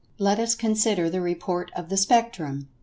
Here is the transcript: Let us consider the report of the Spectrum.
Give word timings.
Let 0.17 0.39
us 0.39 0.55
consider 0.55 1.11
the 1.11 1.21
report 1.21 1.69
of 1.75 1.89
the 1.89 1.95
Spectrum. 1.97 2.69